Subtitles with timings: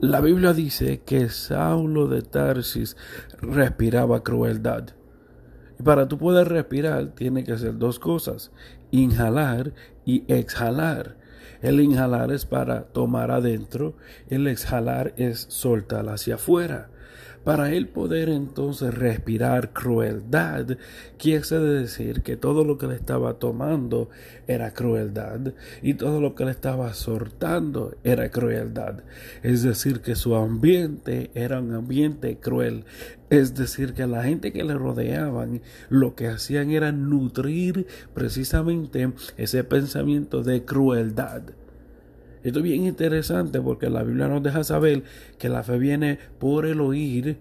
[0.00, 2.96] La Biblia dice que Saulo de Tarsis
[3.40, 4.90] respiraba crueldad.
[5.76, 8.52] Y para tú poder respirar, tiene que hacer dos cosas,
[8.92, 9.72] inhalar
[10.04, 11.16] y exhalar.
[11.62, 13.96] El inhalar es para tomar adentro,
[14.28, 16.90] el exhalar es soltar hacia afuera.
[17.44, 20.76] Para él poder entonces respirar crueldad,
[21.18, 24.10] quiere decir que todo lo que le estaba tomando
[24.46, 29.02] era crueldad y todo lo que le estaba soltando era crueldad.
[29.42, 32.84] Es decir, que su ambiente era un ambiente cruel.
[33.30, 39.64] Es decir, que la gente que le rodeaban lo que hacían era nutrir precisamente ese
[39.64, 41.42] pensamiento de crueldad.
[42.48, 45.02] Esto es bien interesante porque la Biblia nos deja saber
[45.38, 47.36] que la fe viene por el oír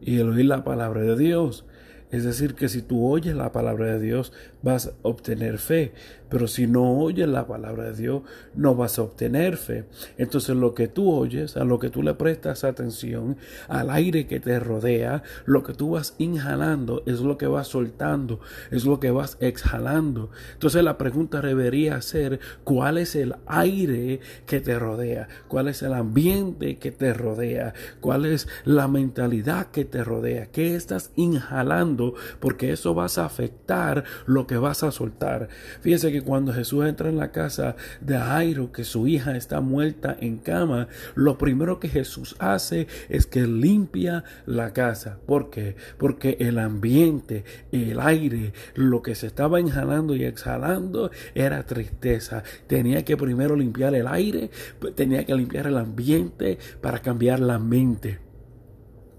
[0.00, 1.66] y el oír la palabra de Dios.
[2.12, 5.92] Es decir, que si tú oyes la palabra de Dios, vas a obtener fe.
[6.28, 8.22] Pero si no oyes la palabra de Dios,
[8.54, 9.84] no vas a obtener fe.
[10.16, 13.36] Entonces lo que tú oyes, a lo que tú le prestas atención,
[13.68, 18.40] al aire que te rodea, lo que tú vas inhalando es lo que vas soltando,
[18.70, 20.30] es lo que vas exhalando.
[20.54, 25.28] Entonces la pregunta debería ser, ¿cuál es el aire que te rodea?
[25.48, 27.74] ¿Cuál es el ambiente que te rodea?
[28.00, 30.46] ¿Cuál es la mentalidad que te rodea?
[30.46, 32.01] ¿Qué estás inhalando?
[32.40, 35.48] Porque eso vas a afectar lo que vas a soltar.
[35.80, 40.16] Fíjense que cuando Jesús entra en la casa de Jairo, que su hija está muerta
[40.20, 45.18] en cama, lo primero que Jesús hace es que limpia la casa.
[45.26, 45.76] ¿Por qué?
[45.98, 52.42] Porque el ambiente, el aire, lo que se estaba inhalando y exhalando era tristeza.
[52.66, 54.50] Tenía que primero limpiar el aire,
[54.94, 58.31] tenía que limpiar el ambiente para cambiar la mente.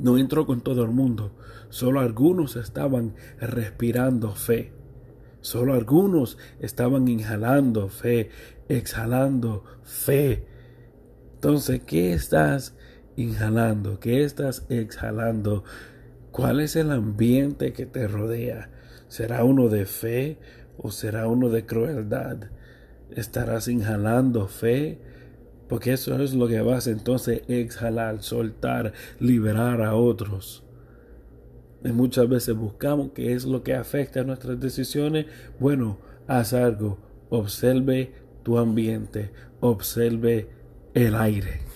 [0.04, 1.32] No entró con todo el mundo,
[1.70, 4.74] solo algunos estaban respirando fe.
[5.40, 8.30] Solo algunos estaban inhalando fe,
[8.68, 10.46] exhalando fe.
[11.36, 12.76] Entonces, ¿qué estás
[13.16, 14.02] inhalando?
[14.02, 15.64] ¿Qué estás exhalando?
[16.32, 18.72] ¿Cuál es el ambiente que te rodea?
[19.08, 20.38] ¿Será uno de fe
[20.78, 22.50] o será uno de crueldad?
[23.10, 25.00] ¿Estarás inhalando fe?
[25.68, 30.64] Porque eso es lo que vas entonces exhalar, soltar, liberar a otros
[31.92, 35.26] muchas veces buscamos qué es lo que afecta a nuestras decisiones.
[35.60, 35.98] Bueno,
[36.28, 36.98] haz algo,
[37.30, 38.14] observe
[38.44, 40.48] tu ambiente, observe
[40.94, 41.73] el aire.